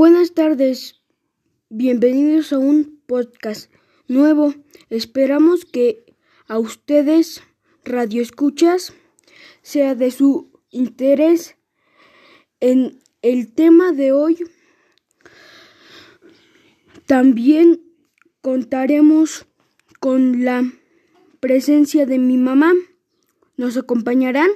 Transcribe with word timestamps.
Buenas 0.00 0.32
tardes, 0.32 0.98
bienvenidos 1.68 2.54
a 2.54 2.58
un 2.58 3.02
podcast 3.06 3.70
nuevo. 4.08 4.54
Esperamos 4.88 5.66
que 5.66 6.06
a 6.48 6.58
ustedes, 6.58 7.42
Radio 7.84 8.22
Escuchas, 8.22 8.94
sea 9.60 9.94
de 9.94 10.10
su 10.10 10.58
interés 10.70 11.58
en 12.60 13.02
el 13.20 13.52
tema 13.52 13.92
de 13.92 14.12
hoy. 14.12 14.38
También 17.04 17.82
contaremos 18.40 19.44
con 20.00 20.46
la 20.46 20.64
presencia 21.40 22.06
de 22.06 22.18
mi 22.18 22.38
mamá. 22.38 22.72
¿Nos 23.58 23.76
acompañarán? 23.76 24.48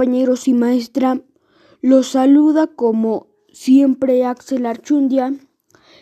Compañeros 0.00 0.48
y 0.48 0.54
maestra, 0.54 1.20
los 1.82 2.12
saluda 2.12 2.68
como 2.68 3.26
siempre 3.52 4.24
Axel 4.24 4.64
Archundia 4.64 5.34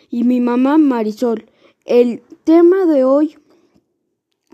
y 0.09 0.23
mi 0.23 0.39
mamá 0.39 0.77
Marisol. 0.77 1.51
El 1.83 2.23
tema 2.45 2.85
de 2.85 3.03
hoy 3.03 3.35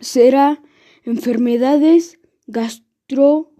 será 0.01 0.63
enfermedades 1.03 2.17
gastro 2.47 3.51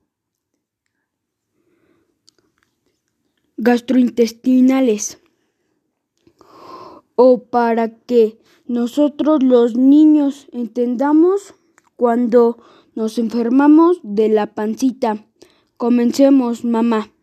gastrointestinales 3.57 5.19
o 7.13 7.44
para 7.44 7.96
que 7.96 8.40
nosotros 8.66 9.44
los 9.44 9.75
niños 9.75 10.47
entendamos 10.52 11.53
cuando 11.96 12.57
nos 12.96 13.19
enfermamos 13.19 14.00
de 14.02 14.29
la 14.29 14.56
pancita. 14.56 15.28
Comencemos, 15.78 16.63
mamá. 16.63 17.15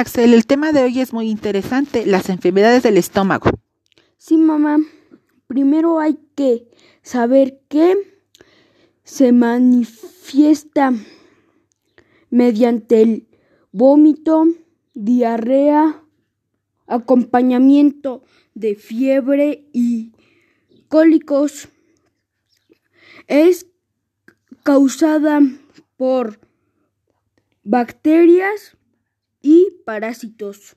Axel, 0.00 0.32
el 0.32 0.46
tema 0.46 0.72
de 0.72 0.82
hoy 0.82 0.98
es 0.98 1.12
muy 1.12 1.28
interesante, 1.28 2.06
las 2.06 2.30
enfermedades 2.30 2.82
del 2.82 2.96
estómago. 2.96 3.50
Sí, 4.16 4.38
mamá. 4.38 4.78
Primero 5.46 6.00
hay 6.00 6.18
que 6.34 6.66
saber 7.02 7.60
que 7.68 7.94
se 9.04 9.32
manifiesta 9.32 10.94
mediante 12.30 13.02
el 13.02 13.28
vómito, 13.72 14.46
diarrea, 14.94 16.02
acompañamiento 16.86 18.22
de 18.54 18.76
fiebre 18.76 19.68
y 19.74 20.12
cólicos. 20.88 21.68
Es 23.26 23.66
causada 24.62 25.42
por 25.98 26.40
bacterias 27.64 28.78
y 29.42 29.68
parásitos. 29.84 30.76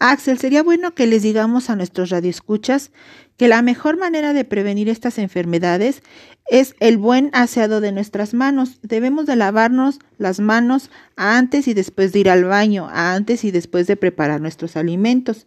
Axel, 0.00 0.38
sería 0.38 0.62
bueno 0.62 0.94
que 0.94 1.06
les 1.06 1.22
digamos 1.22 1.70
a 1.70 1.76
nuestros 1.76 2.10
radioescuchas 2.10 2.92
que 3.36 3.48
la 3.48 3.62
mejor 3.62 3.96
manera 3.96 4.32
de 4.32 4.44
prevenir 4.44 4.88
estas 4.88 5.18
enfermedades 5.18 6.02
es 6.46 6.74
el 6.80 6.98
buen 6.98 7.30
aseado 7.32 7.80
de 7.80 7.92
nuestras 7.92 8.32
manos. 8.32 8.78
Debemos 8.82 9.26
de 9.26 9.36
lavarnos 9.36 9.98
las 10.16 10.40
manos 10.40 10.90
antes 11.16 11.68
y 11.68 11.74
después 11.74 12.12
de 12.12 12.20
ir 12.20 12.30
al 12.30 12.44
baño, 12.44 12.88
antes 12.90 13.44
y 13.44 13.50
después 13.50 13.86
de 13.86 13.96
preparar 13.96 14.40
nuestros 14.40 14.76
alimentos. 14.76 15.46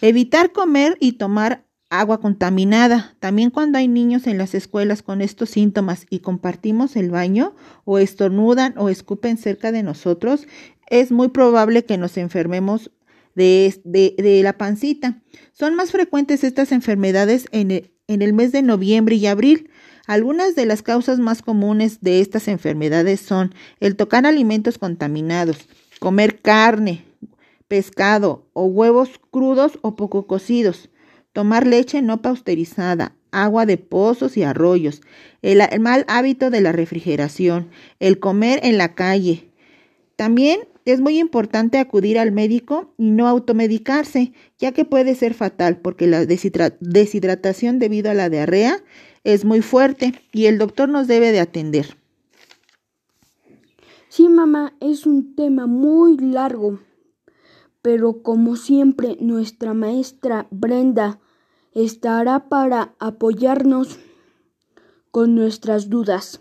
Evitar 0.00 0.52
comer 0.52 0.96
y 1.00 1.12
tomar 1.12 1.64
agua 1.92 2.20
contaminada. 2.20 3.14
También 3.20 3.50
cuando 3.50 3.78
hay 3.78 3.88
niños 3.88 4.26
en 4.26 4.38
las 4.38 4.54
escuelas 4.54 5.02
con 5.02 5.20
estos 5.20 5.50
síntomas 5.50 6.06
y 6.10 6.20
compartimos 6.20 6.96
el 6.96 7.10
baño 7.10 7.54
o 7.84 7.98
estornudan 7.98 8.74
o 8.76 8.88
escupen 8.88 9.36
cerca 9.36 9.72
de 9.72 9.82
nosotros, 9.82 10.46
es 10.88 11.12
muy 11.12 11.28
probable 11.28 11.84
que 11.84 11.98
nos 11.98 12.16
enfermemos 12.16 12.90
de, 13.34 13.80
de, 13.84 14.40
la 14.42 14.58
pancita. 14.58 15.22
Son 15.52 15.74
más 15.74 15.90
frecuentes 15.90 16.44
estas 16.44 16.72
enfermedades 16.72 17.46
en 17.52 17.90
en 18.08 18.22
el 18.22 18.32
mes 18.32 18.52
de 18.52 18.62
noviembre 18.62 19.16
y 19.16 19.26
abril. 19.26 19.70
Algunas 20.06 20.54
de 20.54 20.66
las 20.66 20.82
causas 20.82 21.18
más 21.18 21.42
comunes 21.42 22.00
de 22.00 22.20
estas 22.20 22.48
enfermedades 22.48 23.20
son 23.20 23.54
el 23.80 23.96
tocar 23.96 24.26
alimentos 24.26 24.78
contaminados, 24.78 25.68
comer 26.00 26.40
carne, 26.40 27.04
pescado 27.68 28.48
o 28.52 28.64
huevos 28.66 29.10
crudos 29.30 29.78
o 29.82 29.94
poco 29.96 30.26
cocidos, 30.26 30.90
tomar 31.32 31.66
leche 31.66 32.02
no 32.02 32.22
pasteurizada, 32.22 33.14
agua 33.30 33.66
de 33.66 33.78
pozos 33.78 34.36
y 34.36 34.42
arroyos, 34.42 35.00
el, 35.40 35.62
mal 35.80 36.04
hábito 36.08 36.50
de 36.50 36.60
la 36.60 36.72
refrigeración, 36.72 37.68
el 38.00 38.18
comer 38.18 38.60
en 38.62 38.78
la 38.78 38.94
calle. 38.94 39.50
También 40.16 40.60
es 40.84 41.00
muy 41.00 41.18
importante 41.18 41.78
acudir 41.78 42.18
al 42.18 42.32
médico 42.32 42.92
y 42.98 43.10
no 43.10 43.28
automedicarse, 43.28 44.32
ya 44.58 44.72
que 44.72 44.84
puede 44.84 45.14
ser 45.14 45.34
fatal 45.34 45.78
porque 45.78 46.06
la 46.06 46.26
deshidratación 46.26 47.78
debido 47.78 48.10
a 48.10 48.14
la 48.14 48.28
diarrea 48.28 48.82
es 49.24 49.44
muy 49.44 49.62
fuerte 49.62 50.14
y 50.32 50.46
el 50.46 50.58
doctor 50.58 50.88
nos 50.88 51.06
debe 51.06 51.32
de 51.32 51.40
atender. 51.40 51.96
Sí, 54.08 54.28
mamá, 54.28 54.74
es 54.80 55.06
un 55.06 55.34
tema 55.34 55.66
muy 55.66 56.18
largo 56.18 56.80
pero 57.82 58.22
como 58.22 58.54
siempre 58.56 59.18
nuestra 59.20 59.74
maestra 59.74 60.46
Brenda 60.50 61.18
estará 61.74 62.48
para 62.48 62.94
apoyarnos 62.98 63.98
con 65.10 65.34
nuestras 65.34 65.88
dudas. 65.88 66.40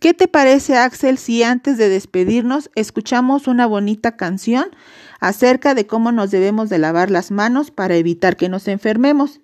¿Qué 0.00 0.14
te 0.14 0.28
parece, 0.28 0.76
Axel, 0.76 1.18
si 1.18 1.42
antes 1.42 1.78
de 1.78 1.88
despedirnos 1.88 2.70
escuchamos 2.74 3.46
una 3.46 3.66
bonita 3.66 4.16
canción 4.16 4.70
acerca 5.20 5.74
de 5.74 5.86
cómo 5.86 6.12
nos 6.12 6.30
debemos 6.30 6.68
de 6.68 6.78
lavar 6.78 7.10
las 7.10 7.30
manos 7.30 7.70
para 7.70 7.96
evitar 7.96 8.36
que 8.36 8.48
nos 8.48 8.68
enfermemos? 8.68 9.40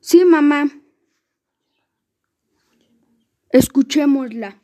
Sí, 0.00 0.24
mamá. 0.24 0.70
Escuchémosla. 3.50 4.61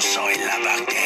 soy 0.00 0.34
la 0.36 0.58
parte 0.64 0.99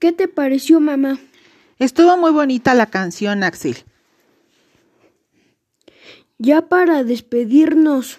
¿Qué 0.00 0.12
te 0.12 0.28
pareció, 0.28 0.80
mamá? 0.80 1.18
Estuvo 1.78 2.16
muy 2.16 2.32
bonita 2.32 2.74
la 2.74 2.86
canción, 2.86 3.44
Axel. 3.44 3.76
Ya 6.38 6.68
para 6.68 7.04
despedirnos 7.04 8.18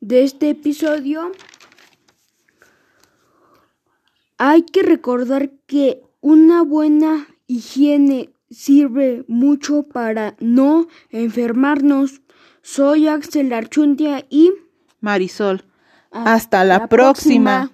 de 0.00 0.24
este 0.24 0.48
episodio, 0.48 1.30
hay 4.38 4.62
que 4.62 4.82
recordar 4.82 5.50
que 5.66 6.00
una 6.22 6.62
buena 6.62 7.28
higiene 7.46 8.30
sirve 8.50 9.26
mucho 9.28 9.82
para 9.82 10.36
no 10.40 10.88
enfermarnos. 11.10 12.22
Soy 12.62 13.08
Axel 13.08 13.52
Archundia 13.52 14.24
y 14.30 14.52
Marisol. 15.00 15.66
Hasta, 16.10 16.64
la, 16.64 16.86
próxima. 16.88 17.73